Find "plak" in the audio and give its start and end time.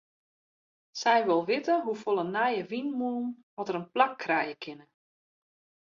3.93-4.13